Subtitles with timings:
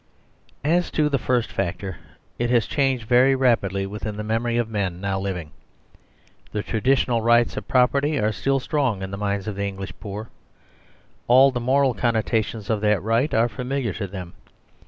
[0.63, 1.97] As to the first factor,
[2.39, 5.51] it has changed very rapidly within the memory of men now living.
[6.53, 9.93] The tradi tional rights of property are still strong in the minds of the English
[9.99, 10.29] poor.
[11.27, 14.33] All the moral connotations of that right are familiar to them.